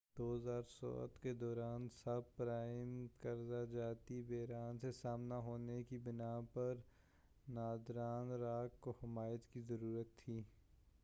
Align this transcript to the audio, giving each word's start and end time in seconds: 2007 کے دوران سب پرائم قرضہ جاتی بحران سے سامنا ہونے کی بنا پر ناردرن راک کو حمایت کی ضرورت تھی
2007 0.19 1.17
کے 1.21 1.33
دوران 1.33 1.87
سب 1.95 2.35
پرائم 2.37 3.05
قرضہ 3.19 3.63
جاتی 3.71 4.21
بحران 4.27 4.79
سے 4.79 4.91
سامنا 4.91 5.37
ہونے 5.39 5.81
کی 5.83 5.97
بنا 5.97 6.39
پر 6.53 6.75
ناردرن 7.47 8.31
راک 8.41 8.79
کو 8.81 8.93
حمایت 9.03 9.47
کی 9.53 9.61
ضرورت 9.61 10.17
تھی 10.17 10.41